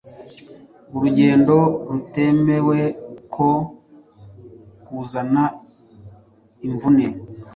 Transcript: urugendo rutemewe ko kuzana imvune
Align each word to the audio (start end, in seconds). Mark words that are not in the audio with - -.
urugendo 0.95 1.55
rutemewe 1.91 2.79
ko 3.33 3.49
kuzana 4.85 5.43
imvune 6.67 7.05